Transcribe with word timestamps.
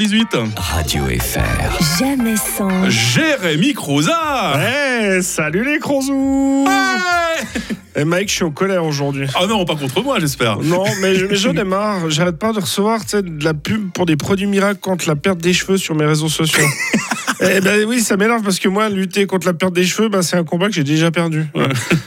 18. 0.00 0.28
Radio 0.56 1.04
FR. 1.04 1.98
Jamais 1.98 2.34
sans. 2.36 2.88
Jérémy 2.88 3.74
Croza 3.74 4.54
Ouais, 4.56 5.20
salut 5.20 5.62
les 5.62 5.78
crozous 5.78 6.66
Et 7.94 8.04
Mike, 8.04 8.30
je 8.30 8.34
suis 8.36 8.44
en 8.44 8.50
colère 8.50 8.82
aujourd'hui. 8.82 9.26
Ah 9.34 9.44
non, 9.46 9.66
pas 9.66 9.76
contre 9.76 10.02
moi, 10.02 10.18
j'espère. 10.18 10.56
Non, 10.60 10.84
mais, 11.02 11.12
mais 11.28 11.36
j'en 11.36 11.52
ai 11.52 11.64
marre. 11.64 12.08
J'arrête 12.08 12.38
pas 12.38 12.54
de 12.54 12.60
recevoir 12.60 13.00
de 13.12 13.44
la 13.44 13.52
pub 13.52 13.92
pour 13.92 14.06
des 14.06 14.16
produits 14.16 14.46
miracles 14.46 14.80
contre 14.80 15.06
la 15.06 15.16
perte 15.16 15.36
des 15.36 15.52
cheveux 15.52 15.76
sur 15.76 15.94
mes 15.94 16.06
réseaux 16.06 16.30
sociaux. 16.30 16.64
Eh 17.42 17.60
ben 17.60 17.84
oui, 17.86 18.00
ça 18.00 18.16
m'énerve 18.18 18.42
parce 18.42 18.58
que 18.58 18.68
moi, 18.68 18.90
lutter 18.90 19.26
contre 19.26 19.46
la 19.46 19.54
perte 19.54 19.72
des 19.72 19.84
cheveux, 19.84 20.08
ben, 20.10 20.20
c'est 20.20 20.36
un 20.36 20.44
combat 20.44 20.66
que 20.68 20.74
j'ai 20.74 20.84
déjà 20.84 21.10
perdu. 21.10 21.46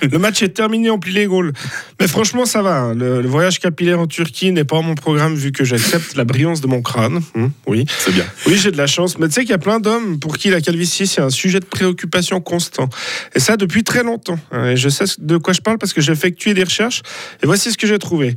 Le 0.01 0.17
match 0.19 0.43
est 0.43 0.49
terminé 0.49 0.89
en 0.91 0.99
pli 0.99 1.11
les 1.11 1.25
Gaules. 1.25 1.53
Mais 1.99 2.07
franchement, 2.07 2.45
ça 2.45 2.61
va. 2.61 2.77
hein. 2.77 2.93
Le, 2.93 3.21
le 3.21 3.27
voyage 3.27 3.59
capillaire 3.59 3.99
en 3.99 4.05
Turquie 4.05 4.51
n'est 4.51 4.63
pas 4.63 4.79
mon 4.81 4.93
programme 4.93 5.33
vu 5.33 5.51
que 5.51 5.63
j'accepte 5.63 6.15
la 6.15 6.23
brillance 6.23 6.61
de 6.61 6.67
mon 6.67 6.81
crâne. 6.83 7.21
Hum, 7.35 7.51
oui. 7.65 7.85
C'est 7.97 8.11
bien. 8.13 8.25
Oui, 8.45 8.57
j'ai 8.61 8.69
de 8.71 8.77
la 8.77 8.85
chance. 8.85 9.17
Mais 9.17 9.27
tu 9.27 9.33
sais 9.33 9.41
qu'il 9.41 9.49
y 9.51 9.53
a 9.53 9.57
plein 9.57 9.79
d'hommes 9.79 10.19
pour 10.19 10.37
qui 10.37 10.49
la 10.51 10.61
calvitie, 10.61 11.07
c'est 11.07 11.21
un 11.21 11.29
sujet 11.31 11.59
de 11.59 11.65
préoccupation 11.65 12.39
constant. 12.39 12.89
Et 13.33 13.39
ça 13.39 13.57
depuis 13.57 13.83
très 13.83 14.03
longtemps. 14.03 14.37
Et 14.67 14.75
je 14.77 14.89
sais 14.89 15.05
de 15.17 15.37
quoi 15.37 15.53
je 15.53 15.61
parle 15.61 15.79
parce 15.79 15.93
que 15.93 16.01
j'ai 16.01 16.11
effectué 16.11 16.53
des 16.53 16.63
recherches. 16.63 17.01
Et 17.41 17.47
voici 17.47 17.71
ce 17.71 17.77
que 17.77 17.87
j'ai 17.87 17.97
trouvé. 17.97 18.35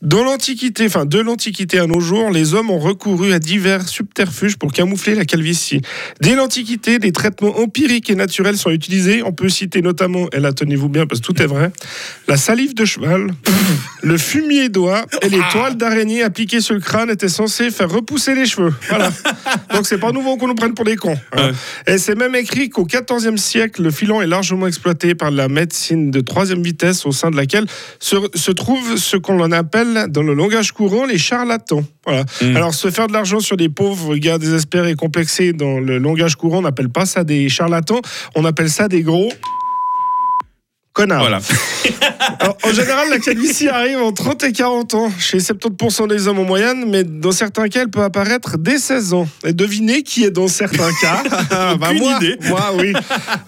Dans 0.00 0.22
l'Antiquité, 0.22 0.86
enfin 0.86 1.06
de 1.06 1.18
l'Antiquité 1.18 1.80
à 1.80 1.86
nos 1.88 1.98
jours, 1.98 2.30
les 2.30 2.54
hommes 2.54 2.70
ont 2.70 2.78
recouru 2.78 3.32
à 3.32 3.40
divers 3.40 3.88
subterfuges 3.88 4.56
pour 4.56 4.72
camoufler 4.72 5.16
la 5.16 5.24
calvitie. 5.24 5.80
Dès 6.20 6.36
l'Antiquité, 6.36 7.00
des 7.00 7.10
traitements 7.10 7.58
empiriques 7.58 8.08
et 8.08 8.14
naturels 8.14 8.56
sont 8.56 8.70
utilisés. 8.70 9.24
On 9.24 9.32
peut 9.32 9.48
citer 9.48 9.82
notamment, 9.82 10.28
et 10.32 10.38
là 10.38 10.52
tenez-vous 10.52 10.88
bien 10.88 11.04
parce 11.06 11.20
que 11.20 11.26
tout 11.26 11.42
est 11.42 11.46
vrai, 11.46 11.72
la 12.28 12.36
salive 12.36 12.74
de 12.74 12.84
cheval, 12.84 13.26
le 14.02 14.18
fumier 14.18 14.68
d'oie 14.68 15.04
et 15.22 15.28
les 15.28 15.40
toiles 15.50 15.76
d'araignée 15.76 16.22
appliquées 16.22 16.60
sur 16.60 16.74
le 16.74 16.80
crâne 16.80 17.10
étaient 17.10 17.28
censées 17.28 17.72
faire 17.72 17.90
repousser 17.90 18.36
les 18.36 18.46
cheveux. 18.46 18.72
Voilà. 18.88 19.10
Donc 19.74 19.84
c'est 19.88 19.98
pas 19.98 20.12
nouveau 20.12 20.36
qu'on 20.36 20.46
nous 20.46 20.54
prenne 20.54 20.74
pour 20.74 20.84
des 20.84 20.94
cons. 20.94 21.18
hein. 21.32 21.50
Et 21.88 21.98
c'est 21.98 22.14
même 22.14 22.36
écrit 22.36 22.70
qu'au 22.70 22.84
XIVe 22.86 23.36
siècle, 23.36 23.82
le 23.82 23.90
filon 23.90 24.22
est 24.22 24.28
largement 24.28 24.68
exploité 24.68 25.16
par 25.16 25.32
la 25.32 25.48
médecine 25.48 26.12
de 26.12 26.20
troisième 26.20 26.62
vitesse, 26.62 27.04
au 27.04 27.10
sein 27.10 27.32
de 27.32 27.36
laquelle 27.36 27.66
se, 27.98 28.14
se 28.34 28.52
trouve 28.52 28.96
ce 28.96 29.16
qu'on 29.16 29.40
en 29.40 29.50
appelle 29.50 29.87
dans 30.08 30.22
le 30.22 30.34
langage 30.34 30.72
courant 30.72 31.06
les 31.06 31.18
charlatans. 31.18 31.84
Voilà. 32.04 32.24
Mm. 32.42 32.56
Alors 32.56 32.74
se 32.74 32.90
faire 32.90 33.06
de 33.06 33.12
l'argent 33.12 33.40
sur 33.40 33.56
des 33.56 33.68
pauvres 33.68 34.16
gars 34.16 34.38
désespérés 34.38 34.90
et 34.90 34.94
complexés 34.94 35.52
dans 35.52 35.78
le 35.78 35.98
langage 35.98 36.36
courant, 36.36 36.58
on 36.58 36.62
n'appelle 36.62 36.90
pas 36.90 37.06
ça 37.06 37.24
des 37.24 37.48
charlatans, 37.48 38.00
on 38.34 38.44
appelle 38.44 38.70
ça 38.70 38.88
des 38.88 39.02
gros 39.02 39.30
connards. 40.92 41.20
Voilà. 41.20 41.40
Alors, 42.40 42.56
en 42.64 42.72
général, 42.72 43.08
la 43.10 43.18
calvitie 43.18 43.68
arrive 43.68 43.98
en 43.98 44.12
30 44.12 44.44
et 44.44 44.52
40 44.52 44.94
ans, 44.94 45.10
chez 45.18 45.38
70% 45.38 46.08
des 46.08 46.28
hommes 46.28 46.38
en 46.40 46.44
moyenne, 46.44 46.84
mais 46.88 47.04
dans 47.04 47.32
certains 47.32 47.68
cas, 47.68 47.82
elle 47.82 47.90
peut 47.90 48.02
apparaître 48.02 48.58
dès 48.58 48.78
16 48.78 49.12
ans. 49.14 49.28
Et 49.44 49.52
devinez 49.52 50.02
qui 50.02 50.24
est 50.24 50.30
dans 50.30 50.48
certains 50.48 50.90
cas 51.00 51.22
Ah, 51.50 51.74
bah, 51.78 51.88
Aucune 51.90 52.00
moi, 52.00 52.16
idée. 52.16 52.36
moi, 52.48 52.72
oui. 52.78 52.92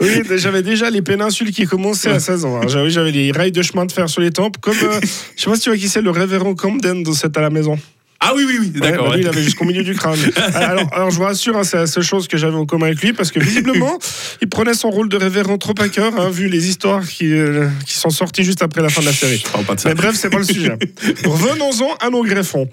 oui 0.01 0.23
j'avais 0.37 0.63
déjà 0.63 0.91
les 0.91 1.03
péninsules 1.03 1.53
qui 1.53 1.67
commençaient 1.67 2.11
à 2.11 2.21
16 2.21 2.45
ans. 2.45 2.57
Alors, 2.59 2.69
J'avais 2.69 2.91
j'avais 2.91 3.13
les 3.13 3.33
rails 3.33 3.53
de 3.53 3.63
chemin 3.63 3.87
de 3.87 3.93
fer 3.93 4.09
sur 4.09 4.21
les 4.21 4.31
tempes, 4.31 4.57
comme, 4.61 4.77
euh, 4.83 5.01
je 5.37 5.43
sais 5.43 5.51
pas 5.51 5.57
si 5.57 5.63
tu 5.63 5.71
vois 5.71 5.79
qui 5.79 5.89
c'est, 5.89 6.03
le 6.03 6.11
révérend 6.11 6.55
Camden 6.55 7.03
dans 7.03 7.13
cette 7.13 7.37
à 7.37 7.41
la 7.41 7.51
maison. 7.51 7.79
Ah 8.23 8.33
oui, 8.37 8.45
oui, 8.47 8.57
oui, 8.61 8.73
Ouais, 8.75 8.81
d'accord. 8.91 9.09
bah, 9.09 9.15
lui, 9.17 9.23
il 9.23 9.29
avait 9.29 9.43
jusqu'au 9.43 9.65
milieu 9.65 9.83
du 9.83 9.95
crâne. 9.95 10.19
alors, 10.55 10.87
alors, 10.93 11.11
je 11.11 11.17
vous 11.17 11.23
rassure, 11.23 11.57
hein, 11.57 11.65
c'est 11.65 11.79
la 11.79 11.87
seule 11.87 12.03
chose 12.03 12.29
que 12.29 12.37
j'avais 12.37 12.55
en 12.57 12.67
commun 12.67 12.87
avec 12.87 13.01
lui, 13.01 13.15
parce 13.15 13.31
que 13.33 13.41
visiblement, 13.41 13.99
il 14.43 14.49
prenait 14.51 14.75
son 14.75 14.91
rôle 14.91 15.09
de 15.09 15.17
révérend 15.17 15.57
trop 15.57 15.73
à 15.81 15.89
cœur, 15.89 16.13
hein, 16.21 16.29
vu 16.29 16.49
les 16.49 16.69
histoires 16.69 17.07
qui, 17.07 17.33
euh, 17.33 17.67
qui 17.87 17.95
sont 17.95 18.11
sorties 18.11 18.45
juste 18.45 18.61
après 18.63 18.83
la 18.83 18.91
fin 18.91 19.01
de 19.01 19.07
la 19.07 19.15
série. 19.15 19.43
Parle 19.51 19.65
pas 19.65 19.75
de 19.75 19.81
ça. 19.81 19.89
Mais 19.89 19.95
bref, 19.95 20.17
c'est 20.17 20.29
pas 20.29 20.37
le 20.39 20.45
sujet. 20.45 20.77
Revenons-en 21.25 21.95
à 22.07 22.11
nos 22.11 22.23
greffons. 22.23 22.69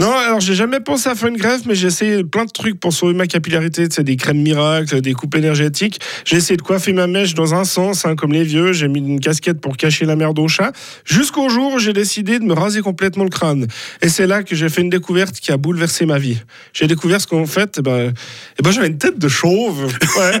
Non, 0.00 0.12
alors 0.12 0.40
j'ai 0.40 0.56
jamais 0.56 0.80
pensé 0.80 1.08
à 1.08 1.14
faire 1.14 1.28
une 1.28 1.36
greffe, 1.36 1.62
mais 1.66 1.76
j'ai 1.76 1.86
essayé 1.86 2.24
plein 2.24 2.44
de 2.44 2.50
trucs 2.50 2.80
pour 2.80 2.92
sauver 2.92 3.14
ma 3.14 3.28
capillarité. 3.28 3.88
Tu 3.88 3.94
sais, 3.94 4.02
des 4.02 4.16
crèmes 4.16 4.42
miracles, 4.42 5.00
des 5.00 5.12
coupes 5.12 5.36
énergétiques. 5.36 6.00
J'ai 6.24 6.36
essayé 6.38 6.56
de 6.56 6.62
coiffer 6.62 6.92
ma 6.92 7.06
mèche 7.06 7.34
dans 7.34 7.54
un 7.54 7.62
sens, 7.62 8.06
hein, 8.06 8.16
comme 8.16 8.32
les 8.32 8.42
vieux. 8.42 8.72
J'ai 8.72 8.88
mis 8.88 8.98
une 8.98 9.20
casquette 9.20 9.60
pour 9.60 9.76
cacher 9.76 10.04
la 10.04 10.16
merde 10.16 10.38
au 10.40 10.48
chat. 10.48 10.72
Jusqu'au 11.04 11.48
jour 11.48 11.74
où 11.74 11.78
j'ai 11.78 11.92
décidé 11.92 12.40
de 12.40 12.44
me 12.44 12.54
raser 12.54 12.80
complètement 12.80 13.22
le 13.22 13.30
crâne. 13.30 13.68
Et 14.02 14.08
c'est 14.08 14.26
là 14.26 14.42
que 14.42 14.56
j'ai 14.56 14.68
fait 14.68 14.79
une 14.80 14.90
découverte 14.90 15.36
qui 15.40 15.52
a 15.52 15.56
bouleversé 15.56 16.06
ma 16.06 16.18
vie. 16.18 16.38
J'ai 16.72 16.86
découvert 16.86 17.20
ce 17.20 17.26
qu'en 17.26 17.46
fait, 17.46 17.76
eh 17.78 17.82
ben, 17.82 18.12
eh 18.58 18.62
ben, 18.62 18.70
j'avais 18.70 18.88
une 18.88 18.98
tête 18.98 19.18
de 19.18 19.28
chauve. 19.28 19.86
Ouais. 19.86 20.40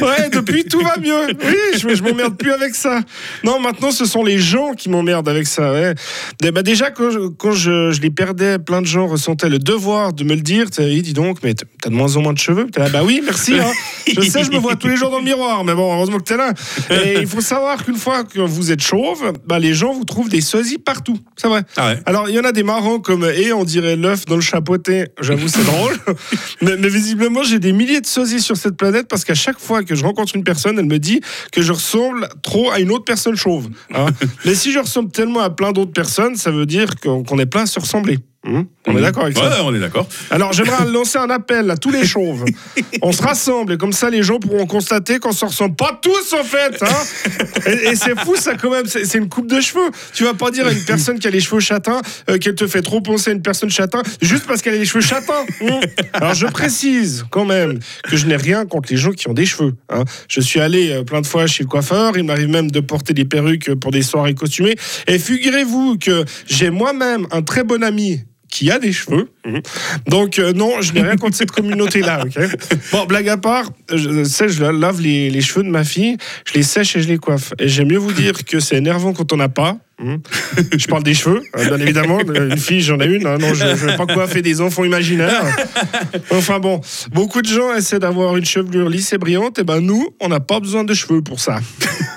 Ouais, 0.00 0.28
depuis 0.30 0.64
tout 0.64 0.80
va 0.80 0.96
mieux. 0.98 1.26
Oui, 1.44 1.56
je, 1.78 1.94
je 1.94 2.02
m'emmerde 2.02 2.36
plus 2.36 2.52
avec 2.52 2.74
ça. 2.74 3.00
Non, 3.44 3.58
maintenant 3.60 3.90
ce 3.90 4.04
sont 4.04 4.22
les 4.24 4.38
gens 4.38 4.72
qui 4.74 4.88
m'emmerdent 4.88 5.28
avec 5.28 5.46
ça. 5.46 5.72
ouais. 5.72 5.94
Eh 6.44 6.50
ben, 6.50 6.62
déjà, 6.62 6.90
quand, 6.90 7.10
je, 7.10 7.18
quand 7.28 7.52
je, 7.52 7.90
je 7.92 8.00
les 8.00 8.10
perdais, 8.10 8.58
plein 8.58 8.80
de 8.80 8.86
gens 8.86 9.06
ressentaient 9.06 9.48
le 9.48 9.58
devoir 9.58 10.12
de 10.12 10.24
me 10.24 10.34
le 10.34 10.40
dire. 10.40 10.66
Oui, 10.78 11.02
dis 11.02 11.12
donc, 11.12 11.38
mais 11.42 11.54
t'as 11.54 11.90
de 11.90 11.94
moins 11.94 12.16
en 12.16 12.22
moins 12.22 12.32
de 12.32 12.38
cheveux. 12.38 12.66
T'es 12.70 12.80
là, 12.80 12.88
bah 12.88 13.02
oui, 13.04 13.20
merci. 13.24 13.54
hein. 13.58 13.70
Je 14.06 14.20
sais, 14.22 14.44
je 14.44 14.50
me 14.50 14.58
vois 14.58 14.76
tous 14.76 14.88
les 14.88 14.96
jours 14.96 15.10
dans 15.10 15.18
le 15.18 15.24
miroir, 15.24 15.64
mais 15.64 15.74
bon, 15.74 15.92
heureusement 15.94 16.18
que 16.18 16.24
t'es 16.24 16.36
là. 16.36 16.52
Et 16.90 17.18
il 17.20 17.26
faut 17.26 17.40
savoir 17.40 17.84
qu'une 17.84 17.96
fois 17.96 18.24
que 18.24 18.40
vous 18.40 18.70
êtes 18.72 18.82
chauve, 18.82 19.32
bah, 19.46 19.58
les 19.58 19.74
gens 19.74 19.92
vous 19.92 20.04
trouvent 20.04 20.28
des 20.28 20.40
sosies 20.40 20.78
partout. 20.78 21.18
C'est 21.36 21.48
vrai. 21.48 21.62
Ah 21.76 21.88
ouais. 21.88 21.98
Alors, 22.06 22.28
il 22.28 22.34
y 22.34 22.38
en 22.40 22.44
a 22.44 22.52
des 22.52 22.62
marrants 22.62 22.98
comme 23.00 23.24
Et 23.48 23.52
on 23.54 23.64
dirait 23.64 23.96
l'œuf 23.96 24.26
dans 24.26 24.34
le 24.34 24.42
chapeauté. 24.42 25.06
J'avoue, 25.22 25.48
c'est 25.48 25.64
drôle. 25.64 25.96
mais, 26.62 26.76
mais 26.76 26.88
visiblement, 26.90 27.42
j'ai 27.42 27.58
des 27.58 27.72
milliers 27.72 28.02
de 28.02 28.06
sosies 28.06 28.42
sur 28.42 28.58
cette 28.58 28.76
planète 28.76 29.08
parce 29.08 29.24
qu'à 29.24 29.34
chaque 29.34 29.58
fois 29.58 29.82
que 29.82 29.94
je 29.94 30.04
rencontre 30.04 30.36
une 30.36 30.44
personne, 30.44 30.78
elle 30.78 30.84
me 30.84 30.98
dit 30.98 31.22
que 31.50 31.62
je 31.62 31.72
ressemble 31.72 32.28
trop 32.42 32.70
à 32.70 32.78
une 32.78 32.90
autre 32.90 33.04
personne 33.04 33.36
chauve. 33.36 33.70
hein. 33.94 34.08
mais 34.44 34.54
si 34.54 34.70
je 34.70 34.78
ressemble 34.78 35.10
tellement 35.10 35.40
à 35.40 35.48
plein 35.48 35.72
d'autres 35.72 35.92
personnes, 35.92 36.36
ça 36.36 36.50
veut 36.50 36.66
dire 36.66 36.96
qu'on 37.02 37.24
qu'on 37.24 37.38
est 37.38 37.46
plein 37.46 37.62
à 37.62 37.66
se 37.66 37.80
ressembler. 37.80 38.18
Hum 38.46 38.66
on 38.86 38.96
est 38.96 39.02
d'accord 39.02 39.24
avec 39.24 39.36
Ouais, 39.36 39.42
ça 39.42 39.64
on 39.64 39.74
est 39.74 39.80
d'accord. 39.80 40.06
alors 40.30 40.52
j'aimerais 40.52 40.86
lancer 40.90 41.18
un 41.18 41.28
appel 41.28 41.68
à 41.72 41.76
tous 41.76 41.90
les 41.90 42.06
chauves. 42.06 42.44
On 43.02 43.10
se 43.10 43.20
rassemble 43.20 43.72
et 43.72 43.76
comme 43.76 43.92
ça 43.92 44.10
les 44.10 44.22
gens 44.22 44.38
pourront 44.38 44.64
constater 44.64 45.18
qu'on 45.18 45.32
se 45.32 45.44
ressemble 45.44 45.74
pas 45.74 45.98
tous 46.00 46.32
en 46.34 46.44
fait. 46.44 46.80
hein. 46.82 47.66
et 47.66 47.88
et 47.88 47.96
c'est 47.96 48.18
fou 48.20 48.36
ça 48.36 48.54
quand 48.54 48.70
même, 48.70 48.86
c'est 48.86 49.12
une 49.18 49.28
coupe 49.28 49.48
de 49.48 49.60
cheveux. 49.60 49.90
Tu 50.14 50.22
vas 50.24 50.34
pas 50.34 50.52
dire 50.52 50.66
à 50.68 50.72
une 50.72 50.84
personne 50.84 51.18
qui 51.18 51.26
a 51.26 51.30
les 51.30 51.40
cheveux 51.40 51.58
châtains 51.60 52.00
euh, 52.30 52.38
qu'elle 52.38 52.54
te 52.54 52.66
fait 52.68 52.80
trop 52.80 53.00
penser 53.00 53.30
à 53.30 53.34
une 53.34 53.42
personne 53.42 53.70
châtain 53.70 54.02
juste 54.22 54.46
parce 54.46 54.62
qu'elle 54.62 54.74
a 54.74 54.78
les 54.78 54.86
cheveux 54.86 55.02
châtains. 55.04 55.44
Hum. 55.60 55.80
Alors 56.12 56.34
je 56.34 56.46
précise 56.46 57.26
quand 57.30 57.44
même 57.44 57.80
que 58.04 58.16
je 58.16 58.26
n'ai 58.26 58.36
rien 58.36 58.66
contre 58.66 58.88
les 58.92 58.96
gens 58.98 59.10
qui 59.12 59.28
ont 59.28 59.34
des 59.34 59.46
cheveux. 59.46 59.74
hein. 59.90 60.04
Je 60.28 60.40
suis 60.40 60.60
allé 60.60 60.92
euh, 60.92 61.02
plein 61.02 61.20
de 61.20 61.26
fois 61.26 61.48
chez 61.48 61.64
le 61.64 61.68
coiffeur, 61.68 62.16
il 62.16 62.22
m'arrive 62.22 62.48
même 62.48 62.70
de 62.70 62.80
porter 62.80 63.14
des 63.14 63.24
perruques 63.24 63.74
pour 63.74 63.90
des 63.90 64.02
soirées 64.02 64.34
costumées. 64.34 64.76
Et 65.08 65.18
figurez-vous 65.18 65.98
que 65.98 66.24
j'ai 66.46 66.70
moi-même 66.70 67.26
un 67.32 67.42
très 67.42 67.64
bon 67.64 67.82
ami 67.82 68.20
qui 68.50 68.70
a 68.70 68.78
des 68.78 68.92
cheveux. 68.92 69.30
Donc 70.06 70.38
euh, 70.38 70.52
non, 70.52 70.80
je 70.80 70.92
n'ai 70.92 71.02
rien 71.02 71.16
contre 71.16 71.36
cette 71.36 71.50
communauté-là. 71.50 72.24
bon, 72.92 73.04
blague 73.06 73.28
à 73.28 73.36
part, 73.36 73.70
je 73.92 74.24
sais, 74.24 74.48
je 74.48 74.64
lave 74.64 75.00
les, 75.00 75.30
les 75.30 75.40
cheveux 75.40 75.62
de 75.64 75.68
ma 75.70 75.84
fille, 75.84 76.16
je 76.46 76.54
les 76.54 76.62
sèche 76.62 76.96
et 76.96 77.02
je 77.02 77.08
les 77.08 77.18
coiffe. 77.18 77.52
Et 77.58 77.68
j'aime 77.68 77.88
mieux 77.88 77.98
vous 77.98 78.12
dire 78.12 78.44
que 78.44 78.60
c'est 78.60 78.76
énervant 78.76 79.12
quand 79.12 79.32
on 79.32 79.36
n'a 79.36 79.48
pas. 79.48 79.78
Hum. 80.00 80.20
Je 80.76 80.86
parle 80.86 81.02
des 81.02 81.14
cheveux, 81.14 81.42
euh, 81.56 81.64
bien 81.64 81.78
évidemment. 81.80 82.20
Une 82.20 82.56
fille, 82.56 82.80
j'en 82.82 83.00
ai 83.00 83.06
une. 83.06 83.26
hein. 83.26 83.36
Non, 83.38 83.52
je 83.52 83.64
ne 83.64 83.74
vais 83.74 83.96
pas 83.96 84.06
coiffer 84.06 84.42
des 84.42 84.60
enfants 84.60 84.84
imaginaires. 84.84 85.44
Enfin 86.30 86.60
bon, 86.60 86.80
beaucoup 87.12 87.42
de 87.42 87.48
gens 87.48 87.74
essaient 87.74 87.98
d'avoir 87.98 88.36
une 88.36 88.44
chevelure 88.44 88.88
lisse 88.88 89.12
et 89.12 89.18
brillante. 89.18 89.58
Et 89.58 89.64
ben 89.64 89.80
nous, 89.80 90.08
on 90.20 90.28
n'a 90.28 90.38
pas 90.40 90.60
besoin 90.60 90.84
de 90.84 90.94
cheveux 90.94 91.20
pour 91.22 91.40
ça. 91.40 91.58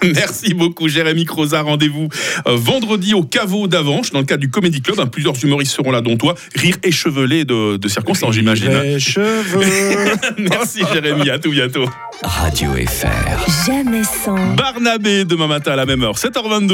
Merci 0.15 0.53
beaucoup, 0.53 0.87
Jérémy 0.87 1.25
Croza. 1.25 1.61
Rendez-vous 1.61 2.09
euh, 2.47 2.55
vendredi 2.55 3.13
au 3.13 3.23
caveau 3.23 3.67
d'Avanche, 3.67 4.11
dans 4.11 4.19
le 4.19 4.25
cadre 4.25 4.41
du 4.41 4.49
Comedy 4.49 4.81
Club. 4.81 4.99
Hein, 4.99 5.07
plusieurs 5.07 5.41
humoristes 5.43 5.73
seront 5.73 5.91
là, 5.91 6.01
dont 6.01 6.17
toi. 6.17 6.35
Rire 6.55 6.77
échevelé 6.83 7.45
de, 7.45 7.77
de 7.77 7.87
circonstances, 7.87 8.33
j'imagine. 8.35 8.71
Merci, 10.37 10.81
Jérémy. 10.93 11.29
À 11.29 11.39
tout 11.39 11.51
bientôt. 11.51 11.85
Radio 12.23 12.71
FR. 12.73 13.65
Jamais 13.65 14.03
sans. 14.03 14.55
Barnabé, 14.55 15.25
demain 15.25 15.47
matin 15.47 15.73
à 15.73 15.75
la 15.75 15.85
même 15.85 16.03
heure, 16.03 16.15
7h22. 16.15 16.69